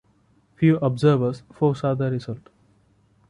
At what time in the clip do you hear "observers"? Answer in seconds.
0.77-1.43